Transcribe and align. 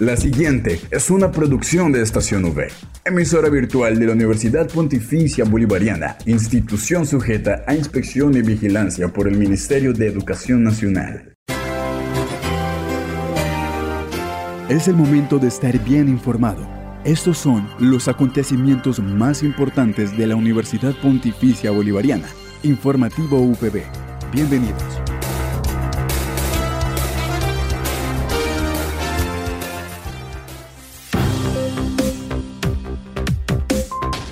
La 0.00 0.16
siguiente 0.16 0.80
es 0.90 1.08
una 1.08 1.30
producción 1.30 1.92
de 1.92 2.02
Estación 2.02 2.44
V, 2.44 2.66
emisora 3.04 3.48
virtual 3.48 3.96
de 3.96 4.06
la 4.06 4.12
Universidad 4.14 4.68
Pontificia 4.68 5.44
Bolivariana, 5.44 6.16
institución 6.26 7.06
sujeta 7.06 7.62
a 7.68 7.76
inspección 7.76 8.36
y 8.36 8.42
vigilancia 8.42 9.12
por 9.12 9.28
el 9.28 9.38
Ministerio 9.38 9.92
de 9.92 10.08
Educación 10.08 10.64
Nacional. 10.64 11.36
Es 14.68 14.88
el 14.88 14.96
momento 14.96 15.38
de 15.38 15.46
estar 15.46 15.78
bien 15.84 16.08
informado. 16.08 16.66
Estos 17.04 17.38
son 17.38 17.68
los 17.78 18.08
acontecimientos 18.08 18.98
más 18.98 19.44
importantes 19.44 20.18
de 20.18 20.26
la 20.26 20.34
Universidad 20.34 20.94
Pontificia 21.00 21.70
Bolivariana. 21.70 22.26
Informativo 22.64 23.38
UPB. 23.40 23.82
Bienvenidos. 24.32 25.13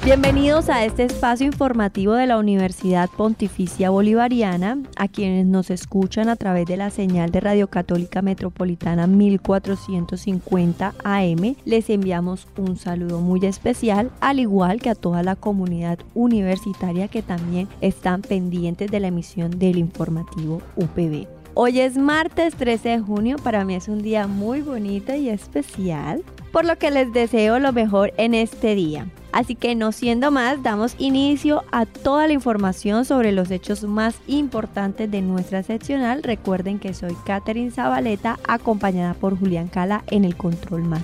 Bienvenidos 0.05 0.69
a 0.69 0.85
este 0.85 1.05
espacio 1.05 1.47
informativo 1.47 2.15
de 2.15 2.27
la 2.27 2.37
Universidad 2.37 3.09
Pontificia 3.09 3.89
Bolivariana, 3.91 4.83
a 4.97 5.07
quienes 5.07 5.47
nos 5.47 5.71
escuchan 5.71 6.29
a 6.29 6.35
través 6.35 6.67
de 6.67 6.77
la 6.77 6.91
señal 6.91 7.31
de 7.31 7.39
Radio 7.39 7.69
Católica 7.69 8.21
Metropolitana 8.21 9.07
1450 9.07 10.95
AM. 11.05 11.55
Les 11.65 11.89
enviamos 11.89 12.49
un 12.59 12.77
saludo 12.77 13.21
muy 13.21 13.47
especial, 13.47 14.11
al 14.21 14.41
igual 14.41 14.81
que 14.81 14.91
a 14.91 14.97
toda 14.97 15.23
la 15.23 15.37
comunidad 15.37 16.01
universitaria 16.15 17.07
que 17.07 17.23
también 17.23 17.69
están 17.81 18.23
pendientes 18.23 18.91
de 18.91 18.99
la 18.99 19.07
emisión 19.07 19.57
del 19.57 19.79
informativo 19.79 20.63
UPB. 20.75 21.29
Hoy 21.55 21.79
es 21.79 21.97
martes 21.97 22.57
13 22.57 22.89
de 22.89 22.99
junio, 22.99 23.37
para 23.37 23.65
mí 23.65 23.77
es 23.77 23.87
un 23.87 24.03
día 24.03 24.27
muy 24.27 24.63
bonito 24.63 25.15
y 25.15 25.29
especial, 25.29 26.25
por 26.53 26.65
lo 26.65 26.79
que 26.79 26.91
les 26.91 27.13
deseo 27.13 27.59
lo 27.59 27.73
mejor 27.73 28.13
en 28.19 28.35
este 28.35 28.75
día. 28.75 29.09
Así 29.33 29.55
que 29.55 29.75
no 29.75 29.93
siendo 29.93 30.31
más, 30.31 30.63
damos 30.63 30.95
inicio 30.99 31.65
a 31.73 31.87
toda 31.87 32.27
la 32.27 32.35
información 32.35 33.07
sobre 33.07 33.33
los 33.33 33.51
hechos 33.51 33.83
más 33.85 34.17
importantes 34.27 35.11
de 35.11 35.23
nuestra 35.23 35.63
seccional. 35.63 36.23
Recuerden 36.23 36.79
que 36.79 36.93
soy 36.93 37.17
Catherine 37.25 37.71
Zabaleta, 37.71 38.39
acompañada 38.47 39.15
por 39.15 39.39
Julián 39.39 39.69
Cala 39.69 40.05
en 40.09 40.27
el 40.27 40.37
Control 40.37 40.83
Más. 40.83 41.03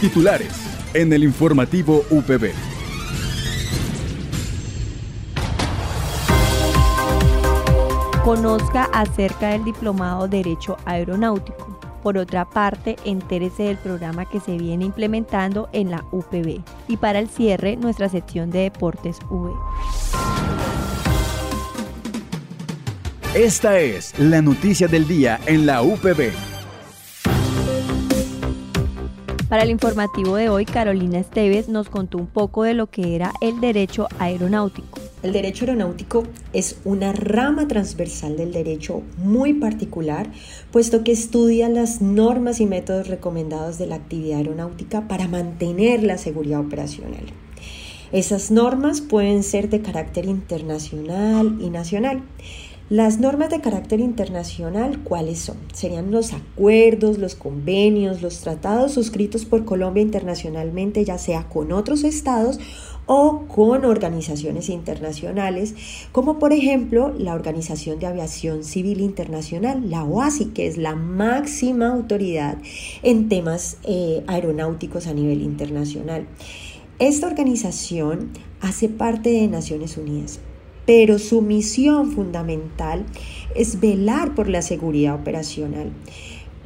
Titulares 0.00 0.72
en 0.94 1.12
el 1.12 1.24
informativo 1.24 2.04
UPB. 2.10 2.71
Conozca 8.24 8.84
acerca 8.92 9.48
del 9.48 9.64
diplomado 9.64 10.28
Derecho 10.28 10.76
Aeronáutico. 10.84 11.76
Por 12.04 12.16
otra 12.16 12.48
parte, 12.48 12.94
entérese 13.04 13.64
del 13.64 13.78
programa 13.78 14.26
que 14.26 14.38
se 14.38 14.56
viene 14.58 14.84
implementando 14.84 15.68
en 15.72 15.90
la 15.90 16.04
UPB. 16.12 16.62
Y 16.86 16.96
para 16.98 17.18
el 17.18 17.28
cierre, 17.28 17.76
nuestra 17.76 18.08
sección 18.08 18.50
de 18.50 18.60
Deportes 18.60 19.18
V. 19.28 19.52
Esta 23.34 23.80
es 23.80 24.16
la 24.20 24.40
noticia 24.40 24.86
del 24.86 25.08
día 25.08 25.40
en 25.46 25.66
la 25.66 25.82
UPB. 25.82 26.30
Para 29.48 29.64
el 29.64 29.70
informativo 29.70 30.36
de 30.36 30.48
hoy, 30.48 30.64
Carolina 30.64 31.18
Esteves 31.18 31.68
nos 31.68 31.88
contó 31.88 32.18
un 32.18 32.28
poco 32.28 32.62
de 32.62 32.74
lo 32.74 32.86
que 32.86 33.16
era 33.16 33.32
el 33.40 33.60
derecho 33.60 34.06
aeronáutico. 34.20 35.01
El 35.22 35.32
derecho 35.32 35.64
aeronáutico 35.64 36.24
es 36.52 36.80
una 36.84 37.12
rama 37.12 37.68
transversal 37.68 38.36
del 38.36 38.52
derecho 38.52 39.02
muy 39.18 39.54
particular, 39.54 40.28
puesto 40.72 41.04
que 41.04 41.12
estudia 41.12 41.68
las 41.68 42.02
normas 42.02 42.58
y 42.58 42.66
métodos 42.66 43.06
recomendados 43.06 43.78
de 43.78 43.86
la 43.86 43.94
actividad 43.94 44.38
aeronáutica 44.38 45.06
para 45.06 45.28
mantener 45.28 46.02
la 46.02 46.18
seguridad 46.18 46.58
operacional. 46.58 47.24
Esas 48.10 48.50
normas 48.50 49.00
pueden 49.00 49.44
ser 49.44 49.70
de 49.70 49.80
carácter 49.80 50.26
internacional 50.26 51.56
y 51.60 51.70
nacional. 51.70 52.22
Las 52.90 53.20
normas 53.20 53.48
de 53.48 53.62
carácter 53.62 54.00
internacional, 54.00 55.02
¿cuáles 55.02 55.38
son? 55.38 55.56
Serían 55.72 56.10
los 56.10 56.34
acuerdos, 56.34 57.16
los 57.16 57.36
convenios, 57.36 58.20
los 58.20 58.40
tratados 58.40 58.92
suscritos 58.92 59.46
por 59.46 59.64
Colombia 59.64 60.02
internacionalmente, 60.02 61.02
ya 61.02 61.16
sea 61.16 61.48
con 61.48 61.72
otros 61.72 62.04
estados 62.04 62.60
o 63.06 63.46
con 63.48 63.84
organizaciones 63.84 64.68
internacionales, 64.68 65.74
como 66.12 66.38
por 66.38 66.52
ejemplo 66.52 67.12
la 67.18 67.34
Organización 67.34 67.98
de 67.98 68.06
Aviación 68.06 68.64
Civil 68.64 69.00
Internacional, 69.00 69.90
la 69.90 70.04
OASI, 70.04 70.46
que 70.46 70.66
es 70.66 70.76
la 70.76 70.94
máxima 70.94 71.88
autoridad 71.88 72.58
en 73.02 73.28
temas 73.28 73.78
eh, 73.84 74.22
aeronáuticos 74.26 75.06
a 75.06 75.14
nivel 75.14 75.42
internacional. 75.42 76.26
Esta 76.98 77.26
organización 77.26 78.30
hace 78.60 78.88
parte 78.88 79.30
de 79.30 79.48
Naciones 79.48 79.96
Unidas, 79.96 80.38
pero 80.86 81.18
su 81.18 81.42
misión 81.42 82.12
fundamental 82.12 83.04
es 83.56 83.80
velar 83.80 84.34
por 84.34 84.48
la 84.48 84.62
seguridad 84.62 85.14
operacional 85.14 85.90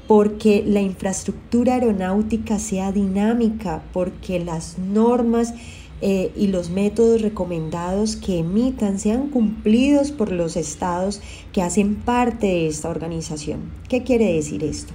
porque 0.07 0.63
la 0.65 0.81
infraestructura 0.81 1.75
aeronáutica 1.75 2.59
sea 2.59 2.93
dinámica, 2.93 3.83
porque 3.93 4.39
las 4.39 4.79
normas 4.79 5.55
eh, 6.03 6.31
y 6.37 6.49
los 6.49 6.69
métodos 6.69 7.23
recomendados 7.23 8.17
que 8.17 8.41
emitan 8.41 8.99
sean 8.99 9.29
cumplidos 9.29 10.13
por 10.13 10.31
los 10.31 10.57
estados 10.57 11.23
que 11.53 11.63
hacen 11.63 11.95
parte 11.95 12.47
de 12.47 12.67
esta 12.67 12.91
organización. 12.91 13.71
¿Qué 13.89 14.03
quiere 14.03 14.33
decir 14.33 14.63
esto? 14.63 14.93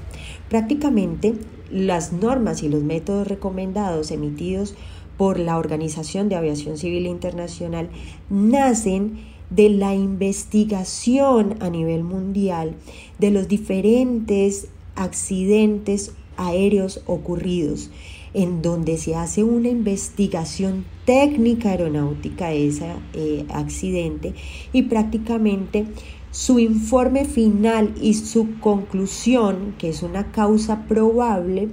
Prácticamente 0.48 1.34
las 1.72 2.14
normas 2.14 2.62
y 2.62 2.70
los 2.70 2.84
métodos 2.84 3.28
recomendados 3.28 4.12
emitidos 4.12 4.76
por 5.18 5.40
la 5.40 5.58
Organización 5.58 6.30
de 6.30 6.36
Aviación 6.36 6.78
Civil 6.78 7.08
Internacional 7.08 7.90
nacen 8.30 9.20
de 9.50 9.70
la 9.70 9.96
investigación 9.96 11.56
a 11.62 11.70
nivel 11.70 12.04
mundial 12.04 12.76
de 13.20 13.32
los 13.32 13.48
diferentes 13.48 14.68
accidentes 14.96 16.14
aéreos 16.38 17.02
ocurridos 17.06 17.90
en 18.34 18.62
donde 18.62 18.98
se 18.98 19.16
hace 19.16 19.44
una 19.44 19.70
investigación 19.70 20.86
técnica 21.06 21.70
aeronáutica 21.72 22.50
de 22.50 22.68
ese 22.68 22.86
eh, 23.14 23.46
accidente 23.50 24.34
y 24.72 24.84
prácticamente 24.84 25.86
su 26.32 26.60
informe 26.60 27.26
final 27.26 27.94
y 28.02 28.14
su 28.14 28.60
conclusión, 28.60 29.76
que 29.78 29.90
es 29.90 30.02
una 30.02 30.32
causa 30.32 30.86
probable, 30.88 31.68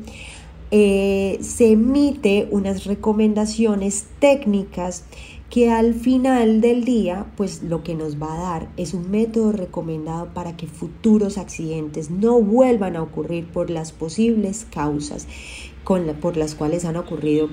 eh, 0.71 1.39
se 1.41 1.73
emite 1.73 2.49
unas 2.51 2.85
recomendaciones 2.85 4.07
técnicas 4.19 5.05
que 5.51 5.71
al 5.71 5.95
final 5.95 6.61
del 6.61 6.85
día, 6.85 7.27
pues 7.37 7.63
lo 7.63 7.83
que 7.83 7.95
nos 7.95 8.21
va 8.21 8.35
a 8.35 8.41
dar 8.41 8.69
es 8.77 8.93
un 8.93 9.11
método 9.11 9.53
recomendado 9.53 10.33
para 10.35 10.57
que 10.57 10.67
futuros 10.67 11.39
accidentes 11.39 12.11
no 12.11 12.41
vuelvan 12.41 12.97
a 12.97 13.03
ocurrir 13.03 13.47
por 13.47 13.71
las 13.71 13.93
posibles 13.93 14.67
causas 14.71 15.27
por 16.21 16.37
las 16.37 16.55
cuales 16.55 16.85
han 16.85 16.97
ocurrido 16.97 17.49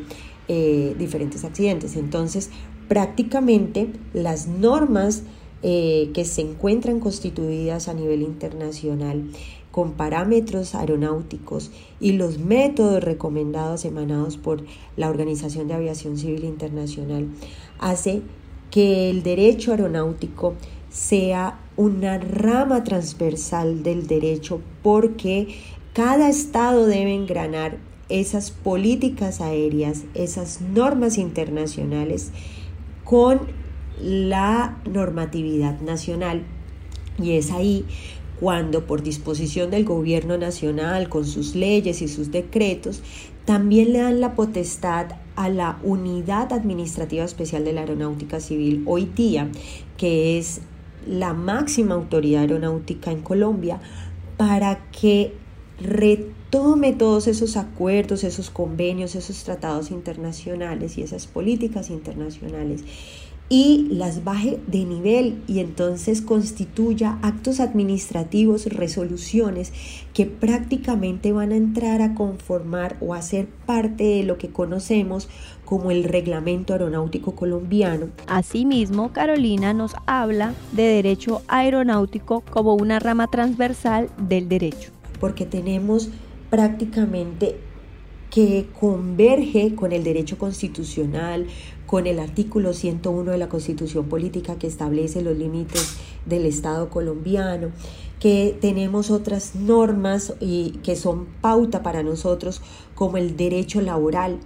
eh, 0.48 0.96
diferentes 1.00 1.46
accidentes. 1.46 1.96
Entonces, 1.96 2.50
prácticamente 2.88 3.90
las 4.14 4.48
normas 4.48 5.24
eh, 5.64 6.12
que 6.14 6.26
se 6.26 6.42
encuentran 6.42 7.00
constituidas 7.00 7.88
a 7.88 7.94
nivel 7.94 8.22
internacional 8.22 9.24
con 9.76 9.92
parámetros 9.92 10.74
aeronáuticos 10.74 11.70
y 12.00 12.14
los 12.14 12.40
métodos 12.40 13.04
recomendados 13.04 13.84
emanados 13.84 14.38
por 14.38 14.64
la 14.96 15.10
Organización 15.10 15.68
de 15.68 15.74
Aviación 15.74 16.18
Civil 16.18 16.46
Internacional 16.46 17.28
hace 17.78 18.22
que 18.72 19.10
el 19.10 19.22
derecho 19.22 19.72
aeronáutico 19.72 20.54
sea 20.90 21.60
una 21.76 22.20
rama 22.20 22.86
transversal 22.86 23.84
del 23.84 24.08
derecho 24.08 24.62
porque 24.82 25.50
cada 25.92 26.30
estado 26.30 26.86
debe 26.86 27.14
engranar 27.14 27.76
esas 28.08 28.52
políticas 28.52 29.42
aéreas, 29.42 30.06
esas 30.14 30.62
normas 30.62 31.18
internacionales 31.18 32.32
con 33.04 33.42
la 34.02 34.78
normatividad 34.90 35.82
nacional. 35.82 36.44
Y 37.22 37.32
es 37.34 37.52
ahí 37.52 37.86
cuando 38.40 38.86
por 38.86 39.02
disposición 39.02 39.72
del 39.72 39.86
gobierno 39.86 40.38
nacional, 40.38 41.10
con 41.10 41.26
sus 41.26 41.56
leyes 41.56 42.02
y 42.02 42.08
sus 42.08 42.32
decretos, 42.32 43.02
también 43.46 43.94
le 43.94 44.00
dan 44.00 44.20
la 44.20 44.36
potestad 44.36 45.08
a 45.36 45.50
la 45.50 45.80
Unidad 45.84 46.52
Administrativa 46.52 47.24
Especial 47.24 47.64
de 47.64 47.74
la 47.74 47.82
Aeronáutica 47.82 48.40
Civil, 48.40 48.84
hoy 48.86 49.06
día, 49.06 49.50
que 49.98 50.38
es 50.38 50.62
la 51.08 51.34
máxima 51.34 51.96
autoridad 51.96 52.42
aeronáutica 52.42 53.12
en 53.12 53.22
Colombia, 53.22 53.80
para 54.38 54.90
que 54.92 55.34
retome 55.80 56.94
todos 56.94 57.28
esos 57.28 57.58
acuerdos, 57.58 58.24
esos 58.24 58.50
convenios, 58.50 59.16
esos 59.16 59.44
tratados 59.44 59.92
internacionales 59.92 60.98
y 60.98 61.04
esas 61.04 61.28
políticas 61.28 61.90
internacionales 61.90 62.84
y 63.48 63.88
las 63.92 64.24
baje 64.24 64.60
de 64.66 64.86
nivel 64.86 65.42
y 65.48 65.60
entonces 65.60 66.22
constituya 66.22 67.20
actos 67.22 67.60
administrativos, 67.60 68.66
resoluciones 68.66 69.72
que 70.14 70.26
prácticamente 70.26 71.32
van 71.32 71.52
a 71.52 71.56
entrar 71.56 72.02
a 72.02 72.16
conformar 72.16 72.98
o 73.02 73.14
a 73.14 73.22
ser 73.22 73.48
parte 73.48 74.04
de 74.04 74.24
lo 74.24 74.38
que 74.38 74.50
conocemos 74.50 75.30
como 75.64 75.92
el 75.92 76.04
reglamento 76.04 76.74
aeronáutico 76.74 77.36
colombiano. 77.36 78.08
Asimismo, 78.28 79.12
Carolina 79.14 79.74
nos 79.74 79.96
habla 80.06 80.54
de 80.72 80.84
derecho 80.84 81.42
aeronáutico 81.48 82.42
como 82.50 82.76
una 82.76 83.00
rama 83.00 83.28
transversal 83.28 84.10
del 84.18 84.50
derecho. 84.50 84.92
Porque 85.20 85.46
tenemos 85.46 86.10
prácticamente 86.50 87.60
que 88.36 88.68
converge 88.78 89.76
con 89.76 89.94
el 89.94 90.04
derecho 90.04 90.38
constitucional, 90.38 91.48
con 91.86 92.06
el 92.06 92.20
artículo 92.20 92.74
101 92.74 93.32
de 93.32 93.38
la 93.38 93.48
Constitución 93.48 94.10
Política 94.10 94.58
que 94.58 94.68
establece 94.68 95.22
los 95.22 95.38
límites 95.38 95.96
del 96.26 96.46
Estado 96.46 96.90
colombiano, 96.90 97.70
que 98.20 98.58
tenemos 98.60 99.10
otras 99.10 99.56
normas 99.56 100.34
y 100.42 100.72
que 100.84 100.98
son 100.98 101.28
pauta 101.40 101.82
para 101.82 102.04
nosotros 102.04 102.62
como 102.94 103.16
el 103.16 103.38
derecho 103.38 103.80
laboral, 103.80 104.40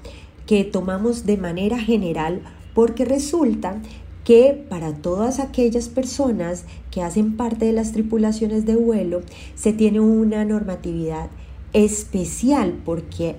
que 0.45 0.63
tomamos 0.65 1.25
de 1.25 1.37
manera 1.37 1.79
general 1.79 2.43
porque 2.75 3.05
resulta 3.05 3.81
que 4.23 4.67
para 4.69 4.93
todas 4.93 5.39
aquellas 5.39 5.89
personas 5.89 6.65
que 6.91 7.01
hacen 7.01 7.35
parte 7.37 7.65
de 7.65 7.73
las 7.73 7.91
tripulaciones 7.91 8.67
de 8.67 8.75
vuelo 8.75 9.21
se 9.55 9.73
tiene 9.73 9.99
una 9.99 10.45
normatividad 10.45 11.31
especial 11.73 12.75
porque 12.85 13.35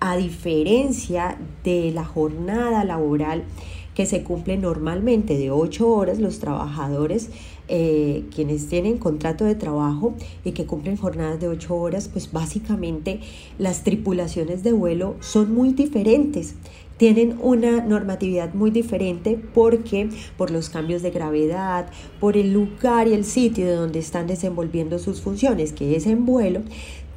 a 0.00 0.16
diferencia 0.16 1.38
de 1.64 1.90
la 1.92 2.04
jornada 2.04 2.84
laboral 2.84 3.44
que 3.94 4.06
se 4.06 4.22
cumple 4.22 4.58
normalmente 4.58 5.38
de 5.38 5.50
8 5.50 5.88
horas, 5.88 6.18
los 6.18 6.38
trabajadores 6.38 7.30
eh, 7.68 8.22
quienes 8.32 8.68
tienen 8.68 8.96
contrato 8.96 9.44
de 9.44 9.56
trabajo 9.56 10.14
y 10.44 10.52
que 10.52 10.66
cumplen 10.66 10.96
jornadas 10.96 11.40
de 11.40 11.48
8 11.48 11.74
horas, 11.74 12.08
pues 12.08 12.30
básicamente 12.30 13.18
las 13.58 13.82
tripulaciones 13.82 14.62
de 14.62 14.72
vuelo 14.72 15.16
son 15.18 15.52
muy 15.52 15.72
diferentes. 15.72 16.54
Tienen 16.96 17.38
una 17.42 17.84
normatividad 17.84 18.54
muy 18.54 18.70
diferente 18.70 19.38
porque 19.52 20.10
por 20.36 20.52
los 20.52 20.70
cambios 20.70 21.02
de 21.02 21.10
gravedad, 21.10 21.90
por 22.20 22.36
el 22.36 22.52
lugar 22.52 23.08
y 23.08 23.14
el 23.14 23.24
sitio 23.24 23.66
de 23.66 23.74
donde 23.74 23.98
están 23.98 24.28
desenvolviendo 24.28 25.00
sus 25.00 25.20
funciones, 25.20 25.72
que 25.72 25.96
es 25.96 26.06
en 26.06 26.24
vuelo, 26.24 26.62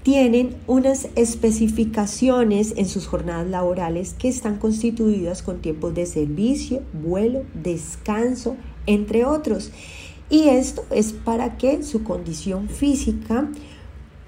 tienen 0.04 0.56
unas 0.66 1.10
especificaciones 1.16 2.74
en 2.78 2.88
sus 2.88 3.07
jornadas 3.07 3.48
laborales 3.48 4.13
que 4.13 4.30
están 4.30 4.57
constituidas 4.57 5.44
con 5.44 5.62
tiempos 5.62 5.94
de 5.94 6.06
servicio, 6.06 6.81
vuelo, 6.94 7.44
descanso, 7.54 8.56
entre 8.86 9.25
otros. 9.25 9.72
Y 10.30 10.50
esto 10.50 10.86
es 10.92 11.12
para 11.12 11.57
que 11.57 11.84
su 11.84 12.04
condición 12.04 12.69
física, 12.69 13.50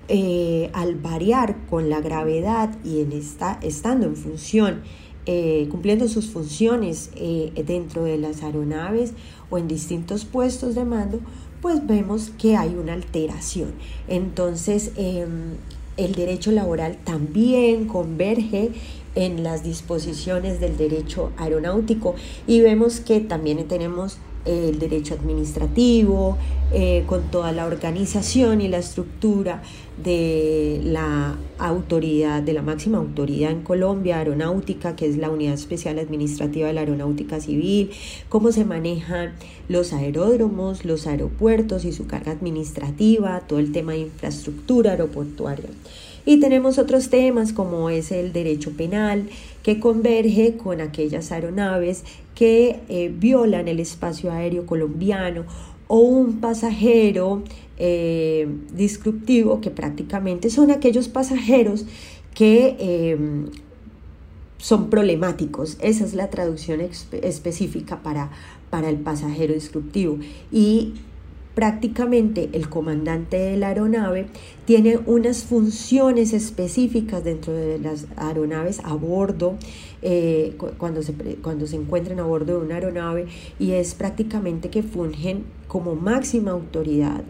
eh, 0.08 0.70
al 0.74 0.96
variar 0.96 1.56
con 1.68 1.90
la 1.90 2.02
gravedad 2.02 2.76
y 2.84 3.02
en 3.02 3.14
esta, 3.14 3.60
estando 3.62 4.08
en 4.08 4.16
función, 4.16 4.82
eh, 5.28 5.68
cumpliendo 5.70 6.08
sus 6.08 6.32
funciones 6.32 7.12
eh, 7.16 7.54
dentro 7.66 8.04
de 8.04 8.18
las 8.18 8.42
aeronaves 8.42 9.14
o 9.52 9.60
en 9.60 9.68
distintos 9.68 10.26
puestos 10.26 10.74
de 10.74 10.84
mando, 10.84 11.20
pues 11.62 11.86
vemos 11.86 12.32
que 12.38 12.58
hay 12.58 12.76
una 12.76 12.94
alteración. 12.94 13.74
Entonces, 14.08 14.92
em, 14.96 15.56
el 15.98 16.16
derecho 16.16 16.52
laboral 16.52 16.98
también 17.04 17.86
converge 17.86 18.72
en 19.16 19.44
las 19.44 19.64
disposiciones 19.64 20.60
del 20.60 20.78
derecho 20.78 21.32
aeronáutico 21.38 22.16
y 22.48 22.62
vemos 22.62 23.00
que 23.00 23.20
también 23.20 23.68
tenemos 23.68 24.18
el 24.46 24.80
derecho 24.80 25.14
administrativo, 25.14 26.38
eh, 26.74 27.04
con 27.06 27.24
toda 27.32 27.52
la 27.52 27.66
organización 27.66 28.62
y 28.62 28.68
la 28.68 28.78
estructura 28.78 29.62
de 30.02 30.80
la 30.84 31.36
autoridad, 31.60 32.42
de 32.42 32.54
la 32.54 32.62
máxima 32.62 32.98
autoridad 32.98 33.52
en 33.52 33.62
Colombia, 33.62 34.18
aeronáutica, 34.20 34.96
que 34.96 35.06
es 35.06 35.18
la 35.18 35.30
Unidad 35.30 35.54
Especial 35.54 36.00
Administrativa 36.00 36.68
de 36.68 36.74
la 36.74 36.82
Aeronáutica 36.82 37.40
Civil, 37.40 37.92
cómo 38.30 38.52
se 38.52 38.66
manejan 38.66 39.34
los 39.68 39.94
aeródromos, 39.94 40.86
los 40.86 41.08
aeropuertos 41.08 41.86
y 41.86 41.92
su 41.92 42.08
carga 42.08 42.32
administrativa, 42.32 43.42
todo 43.42 43.60
el 43.60 43.72
tema 43.72 43.92
de 43.92 44.00
infraestructura 44.00 44.92
aeroportuaria. 44.92 45.70
Y 46.26 46.40
tenemos 46.40 46.78
otros 46.78 47.10
temas 47.10 47.52
como 47.52 47.90
es 47.90 48.12
el 48.12 48.32
derecho 48.32 48.72
penal, 48.72 49.28
que 49.64 49.80
converge 49.80 50.58
con 50.58 50.82
aquellas 50.82 51.32
aeronaves 51.32 52.04
que 52.36 52.80
eh, 52.90 53.14
violan 53.16 53.68
el 53.68 53.80
espacio 53.80 54.32
aéreo 54.32 54.66
colombiano 54.66 55.46
o 55.88 56.00
un 56.00 56.40
pasajero 56.40 57.44
eh, 57.78 58.48
disruptivo, 58.74 59.60
que 59.60 59.72
prácticamente 59.72 60.50
son 60.50 60.72
aquellos 60.72 61.10
pasajeros 61.10 61.86
que 62.34 62.78
em, 62.80 63.48
son 64.58 64.90
problemáticos. 64.90 65.78
Esa 65.82 66.06
es 66.06 66.14
la 66.14 66.30
traducción 66.30 66.80
específica 66.80 68.04
para, 68.04 68.32
para 68.70 68.90
el 68.90 68.98
pasajero 68.98 69.54
disruptivo. 69.54 70.20
Y 70.52 70.94
prácticamente 71.56 72.50
el 72.54 72.70
comandante 72.70 73.38
de 73.38 73.58
la 73.58 73.70
aeronave 73.70 74.28
tiene 74.66 75.00
unas 75.06 75.44
funciones 75.44 76.34
específicas 76.34 77.24
dentro 77.24 77.54
de 77.54 77.78
las 77.80 78.08
aeronaves 78.16 78.80
a 78.84 78.94
bordo, 78.94 79.58
eh, 80.02 80.56
cuando, 80.78 81.04
se, 81.04 81.14
cuando 81.42 81.68
se 81.68 81.76
encuentran 81.76 82.20
a 82.20 82.24
bordo 82.24 82.60
de 82.60 82.66
una 82.66 82.76
aeronave, 82.76 83.28
y 83.60 83.72
es 83.72 83.96
prácticamente 83.96 84.70
que 84.70 84.84
fungen 84.84 85.44
como 85.68 85.96
máxima 85.96 86.52
autoridad. 86.52 87.24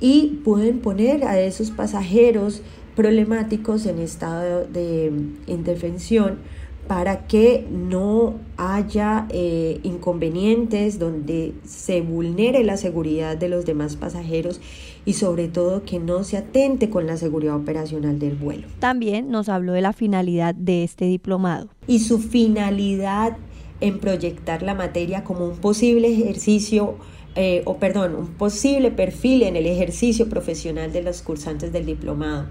Y 0.00 0.40
pueden 0.44 0.80
poner 0.80 1.24
a 1.24 1.40
esos 1.40 1.70
pasajeros 1.70 2.62
problemáticos 2.94 3.86
en 3.86 3.98
estado 3.98 4.66
de 4.66 5.12
indefensión 5.46 6.38
para 6.86 7.26
que 7.26 7.66
no 7.70 8.34
haya 8.56 9.26
eh, 9.30 9.80
inconvenientes 9.82 10.98
donde 10.98 11.54
se 11.64 12.00
vulnere 12.02 12.62
la 12.62 12.76
seguridad 12.76 13.36
de 13.36 13.48
los 13.48 13.64
demás 13.64 13.96
pasajeros 13.96 14.60
y 15.06 15.14
sobre 15.14 15.48
todo 15.48 15.84
que 15.84 15.98
no 15.98 16.24
se 16.24 16.36
atente 16.36 16.90
con 16.90 17.06
la 17.06 17.16
seguridad 17.16 17.56
operacional 17.56 18.18
del 18.18 18.34
vuelo. 18.34 18.66
También 18.78 19.30
nos 19.30 19.48
habló 19.48 19.72
de 19.72 19.80
la 19.80 19.92
finalidad 19.92 20.54
de 20.54 20.84
este 20.84 21.06
diplomado. 21.06 21.68
Y 21.86 22.00
su 22.00 22.18
finalidad 22.18 23.36
en 23.80 23.98
proyectar 23.98 24.62
la 24.62 24.74
materia 24.74 25.24
como 25.24 25.46
un 25.46 25.56
posible 25.56 26.08
ejercicio 26.08 26.96
eh, 27.36 27.62
o 27.64 27.78
perdón, 27.78 28.14
un 28.14 28.28
posible 28.28 28.92
perfil 28.92 29.42
en 29.42 29.56
el 29.56 29.66
ejercicio 29.66 30.28
profesional 30.28 30.92
de 30.92 31.02
los 31.02 31.20
cursantes 31.20 31.72
del 31.72 31.86
diplomado 31.86 32.46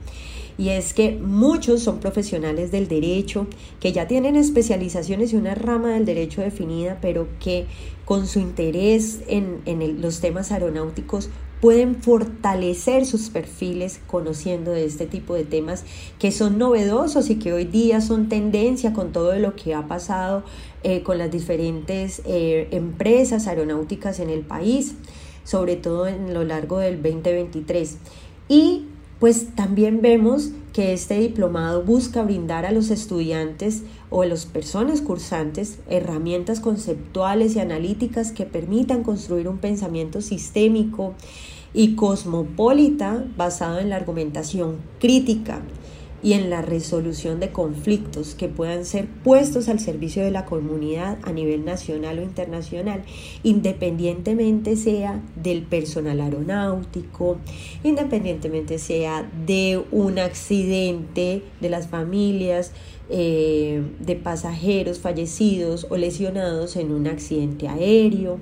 y 0.58 0.70
es 0.70 0.94
que 0.94 1.18
muchos 1.18 1.82
son 1.82 2.00
profesionales 2.00 2.72
del 2.72 2.88
derecho 2.88 3.48
que 3.80 3.92
ya 3.92 4.08
tienen 4.08 4.36
especializaciones 4.36 5.34
y 5.34 5.36
una 5.36 5.56
rama 5.56 5.90
del 5.90 6.06
derecho 6.06 6.42
definida, 6.42 7.00
pero 7.02 7.28
que 7.40 7.66
con 8.06 8.28
su 8.28 8.40
interés 8.40 9.22
en, 9.28 9.62
los 10.02 10.20
temas 10.20 10.52
aeronáuticos 10.52 11.30
pueden 11.62 11.96
fortalecer 11.96 13.06
sus 13.06 13.30
perfiles 13.30 14.02
conociendo 14.06 14.72
de 14.72 14.84
este 14.84 15.06
tipo 15.06 15.34
de 15.34 15.46
temas 15.46 15.86
que 16.20 16.34
son 16.34 16.58
novedosos 16.58 17.30
y 17.30 17.40
que 17.40 17.54
hoy 17.54 17.64
día 17.64 18.02
son 18.02 18.28
tendencia 18.28 18.92
con 18.92 19.14
todo 19.14 19.34
lo 19.40 19.56
que 19.56 19.74
ha 19.74 19.88
pasado 19.88 20.44
eh, 20.84 21.04
con 21.04 21.18
las 21.18 21.32
diferentes 21.32 22.22
eh, 22.26 22.68
empresas 22.72 23.48
aeronáuticas 23.48 24.20
en 24.20 24.30
el 24.30 24.42
país, 24.42 24.96
sobre 25.46 25.78
todo 25.78 26.08
en 26.08 26.34
lo 26.34 26.44
largo 26.44 26.80
del 26.80 27.02
2023. 27.02 27.98
Y 28.50 28.88
pues 29.24 29.56
también 29.56 30.02
vemos 30.02 30.50
que 30.74 30.92
este 30.92 31.18
diplomado 31.18 31.82
busca 31.82 32.24
brindar 32.24 32.66
a 32.66 32.74
los 32.74 32.90
estudiantes 32.90 33.84
o 34.10 34.22
a 34.22 34.26
las 34.26 34.46
personas 34.46 35.00
cursantes 35.00 35.80
herramientas 35.88 36.60
conceptuales 36.60 37.56
y 37.56 37.62
analíticas 37.62 38.34
que 38.34 38.44
permitan 38.44 39.02
construir 39.02 39.48
un 39.48 39.60
pensamiento 39.60 40.20
sistémico 40.20 41.14
y 41.74 41.96
cosmopolita 41.96 43.24
basado 43.38 43.80
en 43.80 43.92
la 43.92 43.96
argumentación 43.96 44.80
crítica, 45.00 45.62
y 46.24 46.34
en 46.34 46.50
la 46.50 46.62
resolución 46.62 47.42
de 47.42 47.52
conflictos 47.52 48.34
que 48.34 48.48
puedan 48.48 48.86
ser 48.86 49.08
puestos 49.24 49.68
al 49.68 49.80
servicio 49.80 50.24
de 50.24 50.32
la 50.32 50.46
comunidad 50.46 51.18
a 51.24 51.34
nivel 51.34 51.66
nacional 51.66 52.20
o 52.20 52.22
internacional, 52.24 53.04
independientemente 53.44 54.78
sea 54.78 55.22
del 55.36 55.64
personal 55.64 56.22
aeronáutico, 56.22 57.38
independientemente 57.84 58.80
sea 58.80 59.30
de 59.46 59.84
un 59.92 60.18
accidente 60.18 61.44
de 61.60 61.70
las 61.70 61.88
familias, 61.88 62.72
eh, 63.10 63.84
de 64.00 64.16
pasajeros 64.16 65.00
fallecidos 65.00 65.88
o 65.90 65.98
lesionados 65.98 66.78
en 66.78 66.94
un 66.94 67.08
accidente 67.08 67.68
aéreo 67.68 68.40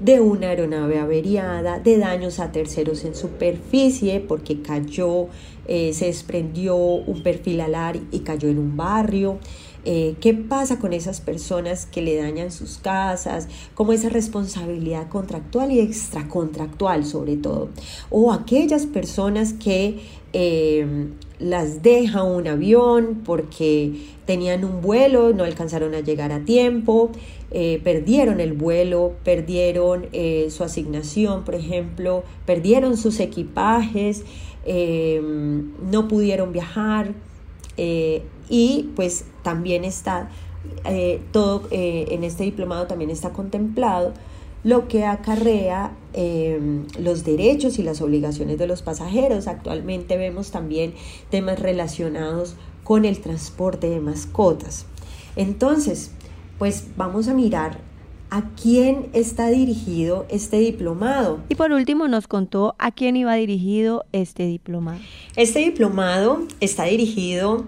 de 0.00 0.20
una 0.20 0.48
aeronave 0.48 0.98
averiada, 0.98 1.78
de 1.78 1.98
daños 1.98 2.38
a 2.38 2.52
terceros 2.52 3.04
en 3.04 3.14
superficie 3.14 4.20
porque 4.20 4.60
cayó, 4.60 5.28
eh, 5.66 5.92
se 5.94 6.06
desprendió 6.06 6.76
un 6.76 7.22
perfil 7.22 7.60
alar 7.60 7.98
y 8.10 8.20
cayó 8.20 8.48
en 8.48 8.58
un 8.58 8.76
barrio, 8.76 9.38
eh, 9.88 10.16
qué 10.20 10.34
pasa 10.34 10.80
con 10.80 10.92
esas 10.92 11.20
personas 11.20 11.86
que 11.86 12.02
le 12.02 12.16
dañan 12.16 12.50
sus 12.50 12.78
casas, 12.78 13.48
cómo 13.74 13.92
esa 13.92 14.08
responsabilidad 14.08 15.08
contractual 15.08 15.70
y 15.70 15.78
extracontractual 15.78 17.04
sobre 17.04 17.36
todo, 17.36 17.68
o 18.10 18.32
aquellas 18.32 18.84
personas 18.84 19.52
que 19.52 20.00
eh, 20.32 21.06
las 21.38 21.82
deja 21.82 22.24
un 22.24 22.48
avión 22.48 23.22
porque 23.24 23.92
tenían 24.24 24.64
un 24.64 24.80
vuelo, 24.80 25.32
no 25.32 25.44
alcanzaron 25.44 25.94
a 25.94 26.00
llegar 26.00 26.32
a 26.32 26.44
tiempo, 26.44 27.12
eh, 27.50 27.80
perdieron 27.82 28.40
el 28.40 28.52
vuelo, 28.52 29.14
perdieron 29.24 30.06
su 30.50 30.64
asignación, 30.64 31.44
por 31.44 31.54
ejemplo, 31.54 32.24
perdieron 32.44 32.96
sus 32.96 33.20
equipajes, 33.20 34.24
no 34.66 36.08
pudieron 36.08 36.52
viajar, 36.52 37.14
eh, 37.76 38.22
y 38.48 38.90
pues 38.96 39.24
también 39.42 39.84
está 39.84 40.30
eh, 40.84 41.20
todo 41.32 41.68
eh, 41.70 42.06
en 42.10 42.24
este 42.24 42.44
diplomado 42.44 42.86
también 42.86 43.10
está 43.10 43.30
contemplado 43.30 44.14
lo 44.64 44.88
que 44.88 45.04
acarrea 45.04 45.92
los 46.98 47.24
derechos 47.24 47.78
y 47.78 47.82
las 47.82 48.00
obligaciones 48.00 48.58
de 48.58 48.66
los 48.66 48.82
pasajeros. 48.82 49.46
Actualmente 49.46 50.16
vemos 50.16 50.50
también 50.50 50.94
temas 51.30 51.60
relacionados 51.60 52.56
con 52.82 53.04
el 53.04 53.20
transporte 53.20 53.90
de 53.90 54.00
mascotas. 54.00 54.86
Entonces, 55.36 56.10
pues 56.58 56.88
vamos 56.96 57.28
a 57.28 57.34
mirar 57.34 57.78
a 58.30 58.42
quién 58.60 59.08
está 59.12 59.48
dirigido 59.48 60.26
este 60.28 60.58
diplomado. 60.58 61.40
Y 61.48 61.54
por 61.54 61.72
último 61.72 62.08
nos 62.08 62.26
contó 62.26 62.74
a 62.78 62.90
quién 62.90 63.16
iba 63.16 63.34
dirigido 63.34 64.04
este 64.12 64.46
diplomado. 64.46 64.98
Este 65.36 65.60
diplomado 65.60 66.42
está 66.60 66.84
dirigido 66.84 67.66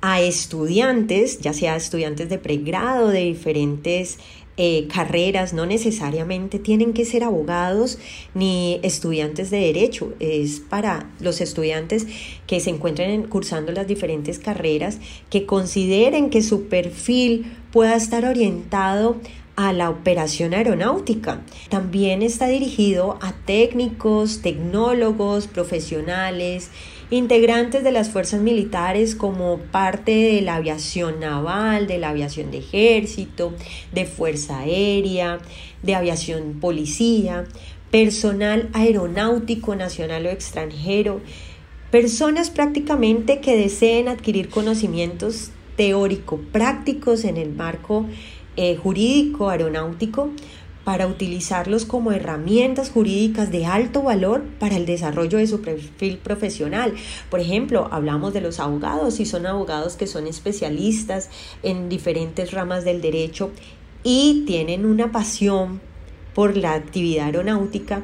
a 0.00 0.20
estudiantes, 0.20 1.40
ya 1.40 1.52
sea 1.52 1.74
estudiantes 1.76 2.28
de 2.28 2.38
pregrado 2.38 3.08
de 3.08 3.24
diferentes 3.24 4.18
eh, 4.60 4.88
carreras, 4.92 5.52
no 5.52 5.66
necesariamente 5.66 6.58
tienen 6.58 6.92
que 6.92 7.04
ser 7.04 7.22
abogados 7.22 7.98
ni 8.34 8.80
estudiantes 8.82 9.50
de 9.50 9.58
derecho, 9.58 10.12
es 10.18 10.58
para 10.58 11.08
los 11.20 11.40
estudiantes 11.40 12.08
que 12.48 12.58
se 12.58 12.70
encuentren 12.70 13.22
cursando 13.22 13.70
las 13.70 13.86
diferentes 13.86 14.40
carreras, 14.40 14.98
que 15.30 15.46
consideren 15.46 16.28
que 16.28 16.42
su 16.42 16.64
perfil 16.64 17.46
pueda 17.72 17.94
estar 17.94 18.24
orientado 18.24 19.20
a 19.54 19.72
la 19.72 19.90
operación 19.90 20.54
aeronáutica. 20.54 21.40
También 21.68 22.22
está 22.22 22.46
dirigido 22.48 23.18
a 23.20 23.32
técnicos, 23.32 24.40
tecnólogos, 24.42 25.46
profesionales, 25.46 26.70
integrantes 27.10 27.82
de 27.82 27.92
las 27.92 28.10
fuerzas 28.10 28.40
militares 28.40 29.14
como 29.14 29.58
parte 29.58 30.12
de 30.12 30.42
la 30.42 30.56
aviación 30.56 31.20
naval, 31.20 31.86
de 31.86 31.98
la 31.98 32.10
aviación 32.10 32.50
de 32.50 32.58
ejército, 32.58 33.54
de 33.92 34.04
fuerza 34.04 34.60
aérea, 34.60 35.38
de 35.82 35.94
aviación 35.94 36.58
policía, 36.60 37.46
personal 37.90 38.68
aeronáutico 38.74 39.74
nacional 39.74 40.26
o 40.26 40.30
extranjero, 40.30 41.20
personas 41.90 42.50
prácticamente 42.50 43.40
que 43.40 43.56
deseen 43.56 44.08
adquirir 44.08 44.50
conocimientos 44.50 45.50
teórico-prácticos 45.76 47.24
en 47.24 47.38
el 47.38 47.54
marco 47.54 48.04
eh, 48.56 48.76
jurídico 48.76 49.48
aeronáutico 49.48 50.30
para 50.88 51.06
utilizarlos 51.06 51.84
como 51.84 52.12
herramientas 52.12 52.88
jurídicas 52.88 53.50
de 53.50 53.66
alto 53.66 54.00
valor 54.00 54.44
para 54.58 54.74
el 54.78 54.86
desarrollo 54.86 55.36
de 55.36 55.46
su 55.46 55.60
perfil 55.60 56.16
profesional. 56.16 56.94
Por 57.28 57.40
ejemplo, 57.40 57.88
hablamos 57.90 58.32
de 58.32 58.40
los 58.40 58.58
abogados 58.58 59.20
y 59.20 59.26
son 59.26 59.44
abogados 59.44 59.96
que 59.96 60.06
son 60.06 60.26
especialistas 60.26 61.28
en 61.62 61.90
diferentes 61.90 62.52
ramas 62.52 62.86
del 62.86 63.02
derecho 63.02 63.50
y 64.02 64.44
tienen 64.46 64.86
una 64.86 65.12
pasión 65.12 65.82
por 66.32 66.56
la 66.56 66.72
actividad 66.72 67.26
aeronáutica, 67.26 68.02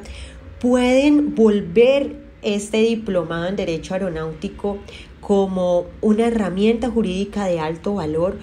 pueden 0.59 1.33
volver 1.33 2.17
este 2.43 2.83
diplomado 2.83 3.47
en 3.47 3.55
Derecho 3.55 3.95
Aeronáutico 3.95 4.77
como 5.21 5.87
una 6.01 6.27
herramienta 6.27 6.91
jurídica 6.91 7.45
de 7.45 7.59
alto 7.59 7.95
valor 7.95 8.37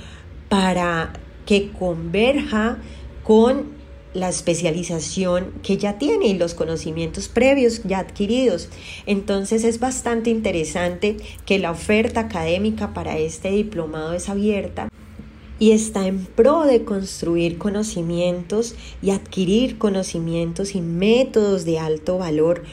para 0.49 1.12
que 1.46 1.70
converja 1.70 2.78
con 3.22 3.80
la 4.14 4.28
especialización 4.28 5.52
que 5.62 5.76
ya 5.76 5.99
tiene 5.99 6.26
y 6.26 6.35
los 6.35 6.54
conocimientos 6.54 7.28
previos 7.28 7.83
ya 7.85 7.99
adquiridos. 7.99 8.69
Entonces 9.07 9.64
es 9.64 9.81
bastante 9.81 10.31
interesante 10.31 11.16
que 11.47 11.59
la 11.59 11.71
oferta 11.71 12.21
académica 12.21 12.95
para 12.95 13.19
este 13.19 13.50
diplomado 13.50 14.12
es 14.12 14.28
abierta 14.28 14.88
y 15.59 15.71
está 15.71 16.07
en 16.07 16.26
pro 16.26 16.64
de 16.64 16.85
construir 16.85 17.57
conocimientos 17.57 18.75
y 19.00 19.11
adquirir 19.11 19.78
conocimientos 19.78 20.75
y 20.75 20.81
métodos 20.81 21.64
de 21.64 21.78
alto 21.78 22.19
valor 22.19 22.64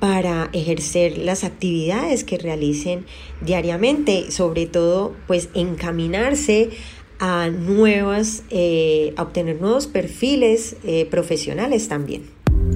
para 0.00 0.48
ejercer 0.52 1.18
las 1.18 1.44
actividades 1.44 2.24
que 2.24 2.38
realicen 2.38 3.04
diariamente, 3.40 4.30
sobre 4.30 4.66
todo 4.66 5.14
pues 5.26 5.48
encaminarse 5.54 6.70
a 7.18 7.48
nuevas, 7.48 8.42
eh, 8.50 9.12
a 9.16 9.22
obtener 9.22 9.60
nuevos 9.60 9.86
perfiles 9.86 10.76
eh, 10.84 11.06
profesionales 11.10 11.88
también. 11.88 12.22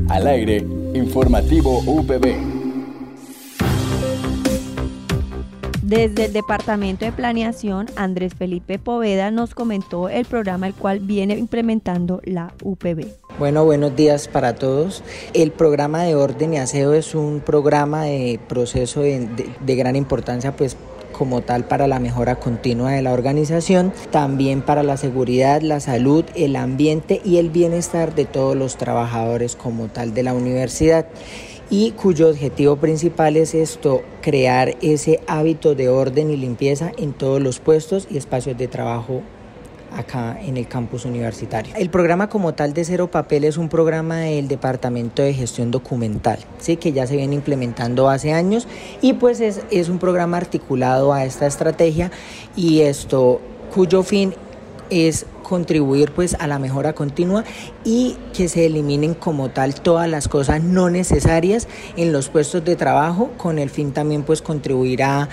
Al 0.09 0.27
aire, 0.27 0.65
informativo 0.95 1.81
UPB. 1.87 2.63
Desde 5.83 6.25
el 6.25 6.33
Departamento 6.33 7.05
de 7.05 7.13
Planeación, 7.13 7.87
Andrés 7.97 8.33
Felipe 8.35 8.79
Poveda 8.79 9.31
nos 9.31 9.55
comentó 9.55 10.09
el 10.09 10.25
programa 10.25 10.67
el 10.67 10.73
cual 10.73 11.01
viene 11.01 11.37
implementando 11.37 12.23
la 12.25 12.55
UPB. 12.63 13.09
Bueno, 13.39 13.67
buenos 13.67 13.95
días 13.95 14.27
para 14.27 14.55
todos. 14.55 15.05
El 15.35 15.53
programa 15.53 16.03
de 16.05 16.15
orden 16.15 16.55
y 16.55 16.59
aseo 16.59 16.95
es 16.95 17.15
un 17.15 17.41
programa 17.41 18.05
de 18.05 18.41
proceso 18.49 19.03
de, 19.03 19.29
de 19.61 19.77
gran 19.77 19.95
importancia 19.95 20.57
pues 20.57 20.79
como 21.13 21.43
tal 21.43 21.65
para 21.65 21.87
la 21.87 22.01
mejora 22.01 22.37
continua 22.37 22.93
de 22.93 23.03
la 23.03 23.13
organización, 23.13 23.93
también 24.11 24.63
para 24.63 24.83
la 24.83 24.97
seguridad, 24.97 25.63
la 25.63 25.81
salud, 25.81 26.25
el 26.35 26.57
ambiente 26.57 27.21
y 27.25 27.37
el 27.37 27.51
bienestar 27.51 28.15
de 28.15 28.25
todos 28.25 28.57
los 28.57 28.77
trabajadores 28.77 29.55
como 29.55 29.89
tal 29.89 30.15
de 30.15 30.23
la 30.23 30.35
universidad. 30.35 31.07
Y 31.71 31.93
cuyo 31.93 32.29
objetivo 32.29 32.77
principal 32.77 33.37
es 33.37 33.55
esto, 33.55 34.03
crear 34.21 34.77
ese 34.83 35.21
hábito 35.27 35.75
de 35.75 35.89
orden 35.89 36.31
y 36.31 36.37
limpieza 36.37 36.93
en 36.99 37.13
todos 37.13 37.41
los 37.41 37.61
puestos 37.61 38.07
y 38.11 38.19
espacios 38.19 38.59
de 38.59 38.69
trabajo 38.69 39.23
acá 39.97 40.39
en 40.41 40.57
el 40.57 40.67
campus 40.67 41.05
universitario. 41.05 41.75
El 41.77 41.91
programa 41.91 42.29
como 42.29 42.55
tal 42.55 42.73
de 42.73 42.85
Cero 42.85 43.11
Papel 43.11 43.45
es 43.45 43.57
un 43.57 43.69
programa 43.69 44.17
del 44.17 44.49
Departamento 44.49 45.23
de 45.23 45.35
Gestión 45.35 45.71
Documental, 45.71 46.39
¿sí? 46.59 46.77
que 46.77 46.93
ya 46.93 47.07
se 47.07 47.17
viene 47.17 47.35
implementando 47.35 48.09
hace 48.09 48.33
años 48.33 48.67
y 49.01 49.15
pues 49.15 49.41
es, 49.41 49.63
es 49.71 49.89
un 49.89 49.99
programa 49.99 50.37
articulado 50.37 51.13
a 51.13 51.25
esta 51.25 51.47
estrategia 51.47 52.11
y 52.57 52.81
esto 52.81 53.41
cuyo 53.75 54.03
fin 54.03 54.35
es 54.91 55.27
contribuir 55.53 56.13
pues 56.13 56.35
a 56.41 56.47
la 56.47 56.59
mejora 56.59 56.95
continua 56.95 57.45
y 57.85 58.17
que 58.33 58.49
se 58.49 58.65
eliminen 58.65 59.13
como 59.13 59.51
tal 59.51 59.75
todas 59.75 60.09
las 60.09 60.27
cosas 60.27 60.63
no 60.63 60.89
necesarias 60.89 61.69
en 61.99 62.11
los 62.11 62.31
puestos 62.31 62.65
de 62.65 62.75
trabajo 62.75 63.33
con 63.37 63.59
el 63.59 63.69
fin 63.69 63.93
también 63.93 64.23
pues 64.23 64.41
contribuir 64.41 65.03
a, 65.03 65.29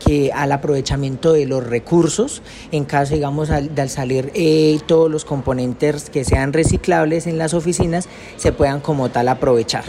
que 0.00 0.32
al 0.34 0.50
aprovechamiento 0.50 1.32
de 1.32 1.46
los 1.46 1.64
recursos 1.64 2.42
en 2.72 2.84
caso 2.84 3.14
digamos 3.14 3.50
al, 3.50 3.72
de 3.72 3.82
al 3.82 3.88
salir 3.88 4.32
eh, 4.34 4.80
todos 4.86 5.08
los 5.08 5.24
componentes 5.24 6.10
que 6.10 6.24
sean 6.24 6.52
reciclables 6.52 7.28
en 7.28 7.38
las 7.38 7.54
oficinas 7.54 8.08
se 8.38 8.50
puedan 8.50 8.80
como 8.80 9.10
tal 9.10 9.28
aprovechar. 9.28 9.84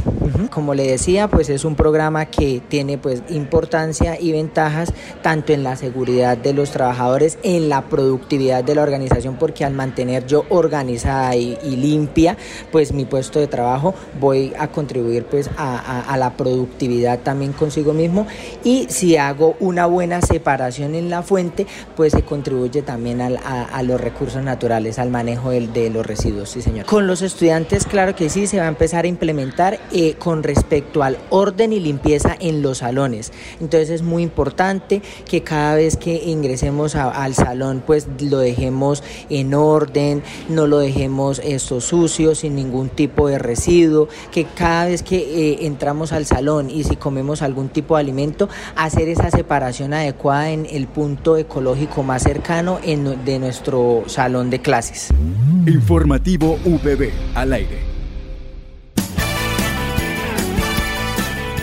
Como 0.52 0.76
le 0.76 0.86
decía 0.86 1.28
pues 1.28 1.50
es 1.50 1.66
un 1.66 1.74
programa 1.74 2.28
que 2.28 2.62
tiene 2.68 3.00
pues 3.00 3.24
importancia 3.30 4.20
y 4.22 4.34
ventajas 4.34 4.94
tanto 5.24 5.52
en 5.52 5.64
la 5.64 5.76
seguridad 5.78 6.38
de 6.38 6.54
los 6.54 6.70
trabajadores 6.70 7.40
en 7.42 7.70
la 7.70 7.82
productividad 7.82 8.64
de 8.64 8.76
la 8.76 8.84
organización 8.84 9.38
porque 9.40 9.63
al 9.64 9.74
mantener 9.74 10.26
yo 10.26 10.46
organizada 10.50 11.36
y, 11.36 11.58
limpia, 11.74 12.38
pues 12.72 12.94
mi 12.94 13.06
puesto 13.06 13.40
de 13.40 13.48
trabajo 13.48 13.94
voy 14.20 14.54
a 14.58 14.68
contribuir 14.68 15.26
pues 15.26 15.50
a, 15.58 16.16
la 16.18 16.38
productividad 16.38 17.20
también 17.20 17.54
consigo 17.54 17.94
mismo 17.94 18.28
y 18.64 18.88
si 18.90 19.18
hago 19.18 19.56
una 19.60 19.86
buena 19.86 20.22
separación 20.22 20.96
en 20.96 21.10
la 21.10 21.24
fuente, 21.24 21.66
pues 21.96 22.14
se 22.14 22.22
contribuye 22.24 22.82
también 22.82 23.22
a, 23.22 23.84
los 23.84 24.00
recursos 24.00 24.44
naturales, 24.44 25.00
al 25.00 25.10
manejo 25.10 25.50
de, 25.50 25.90
los 25.90 26.06
residuos, 26.06 26.50
sí 26.50 26.62
señor. 26.62 26.86
Con 26.86 27.08
los 27.08 27.22
estudiantes, 27.22 27.86
claro 27.86 28.16
que 28.16 28.30
sí, 28.30 28.48
se 28.48 28.60
va 28.60 28.66
a 28.66 28.70
empezar 28.70 29.06
a 29.06 29.08
implementar 29.08 29.80
eh, 29.92 30.16
con 30.18 30.44
respecto 30.44 31.04
al 31.04 31.18
orden 31.30 31.74
y 31.74 31.80
limpieza 31.80 32.36
en 32.40 32.62
los 32.62 32.80
salones. 32.80 33.32
Entonces 33.60 33.90
es 33.90 34.02
muy 34.02 34.24
importante 34.24 35.02
que 35.26 35.42
cada 35.42 35.76
vez 35.76 35.98
que 35.98 36.14
ingresemos 36.26 36.96
al 36.96 37.34
salón, 37.34 37.84
pues 37.86 38.08
lo 38.20 38.40
dejemos 38.40 39.04
en 39.30 39.43
en 39.44 39.54
orden, 39.54 40.24
no 40.50 40.68
lo 40.68 40.80
dejemos 40.80 41.40
esto 41.44 41.80
sucio, 41.80 42.36
sin 42.36 42.56
ningún 42.56 42.90
tipo 42.90 43.28
de 43.28 43.38
residuo, 43.38 44.10
que 44.32 44.46
cada 44.46 44.86
vez 44.86 45.04
que 45.04 45.18
eh, 45.18 45.66
entramos 45.66 46.12
al 46.12 46.26
salón 46.26 46.70
y 46.70 46.84
si 46.84 46.96
comemos 46.96 47.42
algún 47.42 47.70
tipo 47.70 47.96
de 47.96 48.02
alimento, 48.02 48.50
hacer 48.76 49.08
esa 49.10 49.30
separación 49.30 49.94
adecuada 49.94 50.52
en 50.52 50.66
el 50.70 50.88
punto 50.88 51.38
ecológico 51.38 52.04
más 52.04 52.24
cercano 52.24 52.80
de 52.84 53.40
nuestro 53.40 54.04
salón 54.08 54.50
de 54.50 54.60
clases. 54.60 55.10
Informativo 55.68 56.58
VB 56.66 57.12
al 57.36 57.54
aire. 57.54 57.94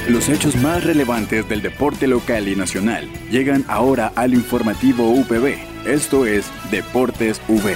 Los 0.08 0.28
hechos 0.28 0.56
más 0.56 0.82
relevantes 0.82 1.48
del 1.48 1.62
deporte 1.62 2.08
local 2.08 2.48
y 2.48 2.56
nacional 2.56 3.08
llegan 3.30 3.64
ahora 3.68 4.12
al 4.16 4.34
informativo 4.34 5.08
UPB. 5.08 5.69
Esto 5.86 6.26
es 6.26 6.44
Deportes 6.70 7.40
V. 7.48 7.74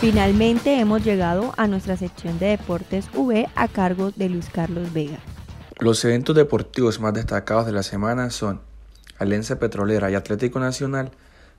Finalmente 0.00 0.78
hemos 0.78 1.04
llegado 1.04 1.52
a 1.56 1.66
nuestra 1.66 1.96
sección 1.96 2.38
de 2.38 2.46
Deportes 2.46 3.08
V 3.14 3.48
a 3.56 3.66
cargo 3.66 4.12
de 4.14 4.28
Luis 4.28 4.48
Carlos 4.48 4.92
Vega. 4.92 5.18
Los 5.80 6.04
eventos 6.04 6.36
deportivos 6.36 7.00
más 7.00 7.12
destacados 7.12 7.66
de 7.66 7.72
la 7.72 7.82
semana 7.82 8.30
son 8.30 8.60
Alianza 9.18 9.58
Petrolera 9.58 10.08
y 10.08 10.14
Atlético 10.14 10.60
Nacional 10.60 11.10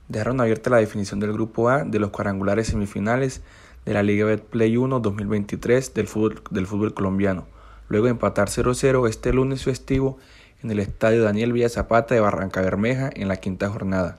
dejaron 0.08 0.40
abierta 0.40 0.70
la 0.70 0.78
definición 0.78 1.20
del 1.20 1.34
Grupo 1.34 1.68
A 1.68 1.84
de 1.84 2.00
los 2.00 2.12
cuadrangulares 2.12 2.68
semifinales 2.68 3.42
de 3.84 3.94
la 3.94 4.04
Liga 4.04 4.26
Betplay 4.26 4.78
1 4.78 5.02
2023 5.02 5.94
del 5.94 6.08
fútbol, 6.08 6.42
del 6.50 6.66
fútbol 6.66 6.94
colombiano, 6.94 7.46
luego 7.88 8.06
de 8.06 8.12
empatar 8.12 8.50
0-0 8.50 9.08
este 9.10 9.34
lunes 9.34 9.64
festivo 9.64 10.18
en 10.64 10.72
el 10.72 10.80
estadio 10.80 11.24
Daniel 11.24 11.54
Villa 11.54 11.70
Zapata 11.70 12.16
de 12.16 12.22
Barranca 12.22 12.62
Bermeja 12.62 13.10
en 13.14 13.28
la 13.28 13.38
quinta 13.38 13.70
jornada. 13.70 14.16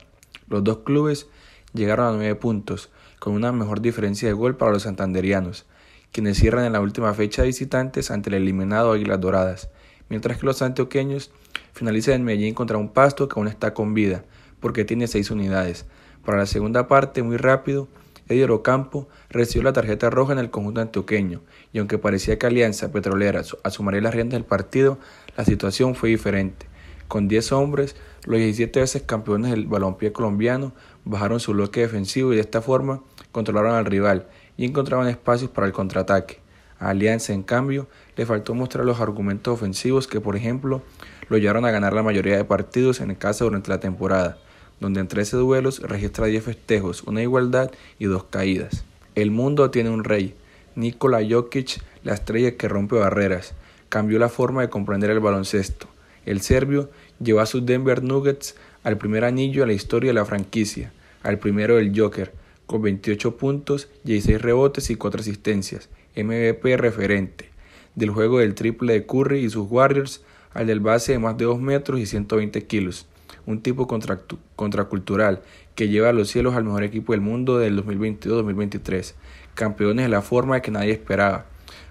Los 0.47 0.63
dos 0.63 0.79
clubes 0.79 1.27
llegaron 1.73 2.07
a 2.07 2.11
nueve 2.11 2.35
puntos, 2.35 2.89
con 3.19 3.33
una 3.33 3.51
mejor 3.51 3.81
diferencia 3.81 4.27
de 4.27 4.33
gol 4.33 4.55
para 4.55 4.71
los 4.71 4.83
santanderianos, 4.83 5.65
quienes 6.11 6.37
cierran 6.37 6.65
en 6.65 6.73
la 6.73 6.81
última 6.81 7.13
fecha 7.13 7.41
de 7.41 7.49
visitantes 7.49 8.11
ante 8.11 8.29
el 8.29 8.35
eliminado 8.35 8.91
Águilas 8.91 9.19
Doradas, 9.19 9.69
mientras 10.09 10.37
que 10.37 10.45
los 10.45 10.61
antioqueños 10.61 11.31
finalizan 11.73 12.15
en 12.15 12.23
Medellín 12.23 12.53
contra 12.53 12.77
un 12.77 12.89
pasto 12.89 13.27
que 13.27 13.39
aún 13.39 13.47
está 13.47 13.73
con 13.73 13.93
vida, 13.93 14.23
porque 14.59 14.85
tiene 14.85 15.07
seis 15.07 15.31
unidades. 15.31 15.85
Para 16.25 16.39
la 16.39 16.45
segunda 16.45 16.87
parte, 16.87 17.23
muy 17.23 17.37
rápido, 17.37 17.87
Eddie 18.29 18.43
Orocampo 18.43 19.07
recibió 19.29 19.63
la 19.63 19.73
tarjeta 19.73 20.09
roja 20.09 20.33
en 20.33 20.39
el 20.39 20.49
conjunto 20.49 20.81
antioqueño, 20.81 21.41
y 21.73 21.79
aunque 21.79 21.97
parecía 21.97 22.37
que 22.37 22.45
Alianza 22.45 22.91
Petrolera 22.91 23.41
asumaría 23.63 24.01
las 24.01 24.13
riendas 24.13 24.37
del 24.37 24.45
partido, 24.45 24.97
la 25.37 25.45
situación 25.45 25.95
fue 25.95 26.09
diferente. 26.09 26.65
Con 27.07 27.29
10 27.29 27.53
hombres, 27.53 27.95
los 28.25 28.37
17 28.37 28.81
veces 28.81 29.01
campeones 29.03 29.51
del 29.51 29.67
balompié 29.67 30.11
colombiano 30.11 30.73
bajaron 31.05 31.39
su 31.39 31.53
bloque 31.53 31.81
defensivo 31.81 32.33
y 32.33 32.35
de 32.35 32.41
esta 32.41 32.61
forma 32.61 33.01
controlaron 33.31 33.75
al 33.75 33.85
rival 33.85 34.27
y 34.57 34.65
encontraban 34.65 35.07
espacios 35.07 35.49
para 35.49 35.67
el 35.67 35.73
contraataque. 35.73 36.39
A 36.79 36.89
Alianza, 36.89 37.33
en 37.33 37.43
cambio, 37.43 37.87
le 38.17 38.25
faltó 38.25 38.53
mostrar 38.53 38.85
los 38.85 38.99
argumentos 38.99 39.53
ofensivos 39.53 40.07
que, 40.07 40.19
por 40.19 40.35
ejemplo, 40.35 40.81
lo 41.29 41.37
llevaron 41.37 41.65
a 41.65 41.71
ganar 41.71 41.93
la 41.93 42.03
mayoría 42.03 42.35
de 42.35 42.43
partidos 42.43 42.99
en 42.99 43.15
casa 43.15 43.45
durante 43.45 43.69
la 43.69 43.79
temporada 43.79 44.37
donde 44.79 44.99
en 44.99 45.07
13 45.07 45.37
duelos 45.37 45.79
registra 45.81 46.27
10 46.27 46.43
festejos, 46.43 47.03
una 47.03 47.21
igualdad 47.21 47.71
y 47.99 48.05
dos 48.05 48.25
caídas. 48.25 48.83
El 49.15 49.31
mundo 49.31 49.71
tiene 49.71 49.89
un 49.89 50.03
rey, 50.03 50.35
Nikola 50.75 51.19
Jokic, 51.27 51.81
la 52.03 52.13
estrella 52.13 52.55
que 52.55 52.67
rompe 52.67 52.95
barreras, 52.95 53.53
cambió 53.89 54.19
la 54.19 54.29
forma 54.29 54.61
de 54.61 54.69
comprender 54.69 55.09
el 55.09 55.19
baloncesto. 55.19 55.87
El 56.25 56.41
serbio 56.41 56.89
llevó 57.19 57.39
a 57.39 57.45
sus 57.45 57.65
Denver 57.65 58.03
Nuggets 58.03 58.55
al 58.83 58.97
primer 58.97 59.23
anillo 59.23 59.61
de 59.61 59.67
la 59.67 59.73
historia 59.73 60.09
de 60.09 60.13
la 60.13 60.25
franquicia, 60.25 60.91
al 61.23 61.39
primero 61.39 61.77
del 61.77 61.97
Joker, 61.97 62.33
con 62.67 62.81
28 62.81 63.37
puntos, 63.37 63.89
16 64.03 64.41
rebotes 64.41 64.89
y 64.89 64.95
4 64.95 65.21
asistencias, 65.21 65.89
MVP 66.15 66.77
referente, 66.77 67.49
del 67.95 68.11
juego 68.11 68.39
del 68.39 68.55
triple 68.55 68.93
de 68.93 69.05
Curry 69.05 69.39
y 69.39 69.49
sus 69.49 69.67
Warriors 69.69 70.21
al 70.53 70.67
del 70.67 70.79
base 70.79 71.13
de 71.13 71.19
más 71.19 71.37
de 71.37 71.45
2 71.45 71.59
metros 71.59 71.99
y 71.99 72.05
120 72.05 72.65
kilos 72.65 73.07
un 73.47 73.61
tipo 73.61 73.87
contracultural 73.87 75.41
que 75.73 75.87
lleva 75.87 76.09
a 76.09 76.13
los 76.13 76.27
cielos 76.27 76.55
al 76.55 76.65
mejor 76.65 76.83
equipo 76.83 77.13
del 77.13 77.21
mundo 77.21 77.57
del 77.57 77.83
2022-2023, 77.83 79.15
campeones 79.55 80.05
de 80.05 80.09
la 80.09 80.21
forma 80.21 80.59
que 80.59 80.69
nadie 80.69 80.91
esperaba, 80.91 81.45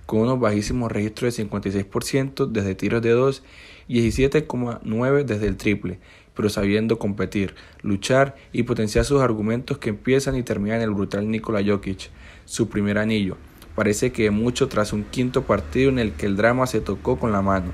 con 0.05 0.21
unos 0.21 0.39
bajísimos 0.39 0.93
registros 0.93 1.37
de 1.37 1.49
56% 1.49 2.47
desde 2.47 2.75
tiros 2.75 3.03
de 3.03 3.11
2 3.11 3.43
y 3.89 4.07
17,9% 4.07 5.25
desde 5.25 5.49
el 5.49 5.57
triple, 5.57 5.99
pero 6.35 6.51
sabiendo 6.51 6.99
competir, 6.99 7.55
luchar 7.81 8.37
y 8.53 8.65
potenciar 8.65 9.07
sus 9.07 9.23
argumentos 9.23 9.79
que 9.79 9.89
empiezan 9.89 10.37
y 10.37 10.43
terminan 10.43 10.79
en 10.79 10.83
el 10.85 10.95
brutal 10.95 11.29
Nikola 11.31 11.65
Jokic, 11.67 12.11
su 12.45 12.69
primer 12.69 12.99
anillo. 12.99 13.39
Parece 13.75 14.13
que 14.13 14.31
mucho 14.31 14.69
tras 14.69 14.93
un 14.93 15.05
quinto 15.05 15.43
partido 15.45 15.89
en 15.89 15.99
el 15.99 16.13
que 16.13 16.27
el 16.27 16.37
drama 16.37 16.67
se 16.67 16.81
tocó 16.81 17.19
con 17.19 17.33
la 17.33 17.41
mano. 17.41 17.73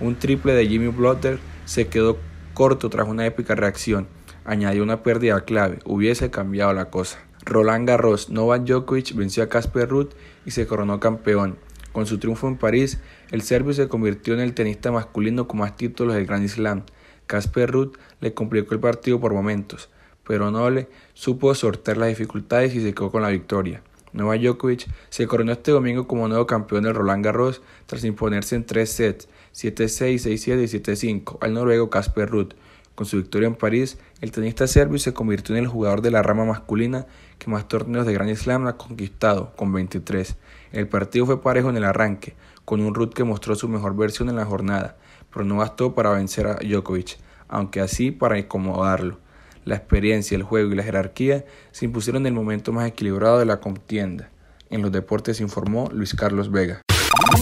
Un 0.00 0.16
triple 0.16 0.54
de 0.54 0.66
Jimmy 0.66 0.88
Butler 0.88 1.38
se 1.66 1.88
quedó 1.88 2.18
corto 2.58 2.90
tras 2.90 3.06
una 3.06 3.24
épica 3.24 3.54
reacción. 3.54 4.08
Añadió 4.44 4.82
una 4.82 5.04
pérdida 5.04 5.42
clave, 5.44 5.78
hubiese 5.84 6.28
cambiado 6.28 6.72
la 6.72 6.90
cosa. 6.90 7.20
Roland 7.44 7.86
Garros, 7.86 8.30
Novak 8.30 8.64
Djokovic 8.64 9.14
venció 9.14 9.44
a 9.44 9.48
Casper 9.48 9.88
Ruud 9.88 10.08
y 10.44 10.50
se 10.50 10.66
coronó 10.66 10.98
campeón. 10.98 11.56
Con 11.92 12.06
su 12.06 12.18
triunfo 12.18 12.48
en 12.48 12.56
París, 12.56 12.98
el 13.30 13.42
serbio 13.42 13.74
se 13.74 13.86
convirtió 13.86 14.34
en 14.34 14.40
el 14.40 14.54
tenista 14.54 14.90
masculino 14.90 15.46
con 15.46 15.60
más 15.60 15.76
títulos 15.76 16.16
del 16.16 16.26
Grand 16.26 16.48
Slam. 16.48 16.82
Casper 17.28 17.70
Ruud 17.70 17.96
le 18.20 18.34
complicó 18.34 18.74
el 18.74 18.80
partido 18.80 19.20
por 19.20 19.32
momentos, 19.32 19.88
pero 20.26 20.50
Noble 20.50 20.88
supo 21.14 21.54
sortear 21.54 21.96
las 21.96 22.08
dificultades 22.08 22.74
y 22.74 22.80
se 22.82 22.92
quedó 22.92 23.12
con 23.12 23.22
la 23.22 23.28
victoria. 23.28 23.82
Novak 24.12 24.40
Djokovic 24.40 24.88
se 25.10 25.26
coronó 25.26 25.52
este 25.52 25.70
domingo 25.70 26.06
como 26.06 26.28
nuevo 26.28 26.46
campeón 26.46 26.84
del 26.84 26.94
Roland 26.94 27.24
Garros 27.24 27.62
tras 27.86 28.04
imponerse 28.04 28.56
en 28.56 28.64
tres 28.64 28.90
sets 28.92 29.28
7-6, 29.54 30.26
6-7 30.26 30.62
y 30.62 31.22
7-5 31.22 31.38
al 31.40 31.54
noruego 31.54 31.90
Casper 31.90 32.28
Ruud. 32.28 32.54
Con 32.94 33.06
su 33.06 33.16
victoria 33.18 33.46
en 33.46 33.54
París, 33.54 33.98
el 34.20 34.32
tenista 34.32 34.66
serbio 34.66 34.98
se 34.98 35.14
convirtió 35.14 35.54
en 35.54 35.62
el 35.62 35.68
jugador 35.68 36.02
de 36.02 36.10
la 36.10 36.22
rama 36.22 36.44
masculina 36.44 37.06
que 37.38 37.50
más 37.50 37.68
torneos 37.68 38.06
de 38.06 38.12
Grand 38.12 38.34
Slam 38.34 38.66
ha 38.66 38.76
conquistado, 38.76 39.54
con 39.56 39.72
23. 39.72 40.36
El 40.72 40.88
partido 40.88 41.24
fue 41.24 41.40
parejo 41.40 41.70
en 41.70 41.76
el 41.76 41.84
arranque, 41.84 42.34
con 42.64 42.80
un 42.80 42.94
Ruud 42.94 43.10
que 43.10 43.24
mostró 43.24 43.54
su 43.54 43.68
mejor 43.68 43.96
versión 43.96 44.28
en 44.28 44.36
la 44.36 44.44
jornada, 44.44 44.96
pero 45.32 45.44
no 45.44 45.56
bastó 45.56 45.94
para 45.94 46.10
vencer 46.10 46.48
a 46.48 46.56
Djokovic, 46.56 47.18
aunque 47.46 47.80
así 47.80 48.10
para 48.10 48.38
incomodarlo. 48.38 49.18
La 49.64 49.76
experiencia, 49.76 50.36
el 50.36 50.42
juego 50.42 50.72
y 50.72 50.76
la 50.76 50.82
jerarquía 50.82 51.44
se 51.72 51.84
impusieron 51.84 52.22
en 52.22 52.28
el 52.28 52.32
momento 52.34 52.72
más 52.72 52.88
equilibrado 52.88 53.38
de 53.38 53.44
la 53.44 53.60
contienda. 53.60 54.30
En 54.70 54.82
los 54.82 54.92
deportes 54.92 55.40
informó 55.40 55.88
Luis 55.92 56.14
Carlos 56.14 56.50
Vega. 56.50 56.82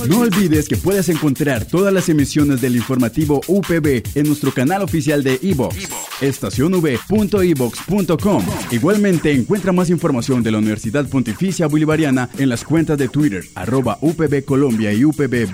No 0.08 0.20
olvides 0.20 0.68
que 0.68 0.76
puedes 0.76 1.08
encontrar 1.08 1.64
todas 1.64 1.92
las 1.92 2.08
emisiones 2.08 2.60
del 2.60 2.76
informativo 2.76 3.40
UPB 3.46 4.02
en 4.14 4.26
nuestro 4.26 4.52
canal 4.52 4.82
oficial 4.82 5.22
de 5.22 5.38
iVox, 5.42 5.88
estacionv.evox.com. 6.20 8.44
Igualmente 8.70 9.32
encuentra 9.32 9.72
más 9.72 9.90
información 9.90 10.42
de 10.42 10.50
la 10.50 10.58
Universidad 10.58 11.08
Pontificia 11.08 11.66
Bolivariana 11.66 12.28
en 12.38 12.48
las 12.48 12.64
cuentas 12.64 12.96
de 12.98 13.08
Twitter, 13.08 13.44
arroba 13.54 13.98
UPB 14.00 14.44
Colombia 14.44 14.92
y 14.92 15.04
UPB 15.04 15.46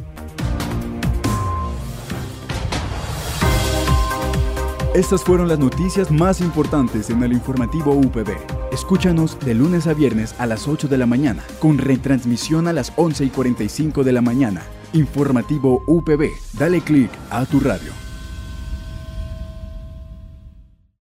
Estas 4.99 5.23
fueron 5.23 5.47
las 5.47 5.61
noticias 5.61 6.11
más 6.11 6.41
importantes 6.41 7.09
en 7.09 7.23
el 7.23 7.33
informativo 7.33 7.93
UPB. 7.93 8.31
Escúchanos 8.73 9.39
de 9.39 9.55
lunes 9.55 9.87
a 9.87 9.95
viernes 9.95 10.35
a 10.41 10.47
las 10.47 10.67
8 10.67 10.89
de 10.89 10.99
la 10.99 11.07
mañana, 11.07 11.45
con 11.61 11.79
retransmisión 11.79 12.67
a 12.67 12.73
las 12.73 12.93
11 12.97 13.27
y 13.27 13.29
45 13.29 14.03
de 14.03 14.13
la 14.13 14.23
mañana. 14.23 14.61
Informativo 14.93 15.85
UPB. 15.87 16.33
Dale 16.59 16.81
clic 16.81 17.13
a 17.31 17.47
tu 17.47 17.61
radio. 17.61 18.08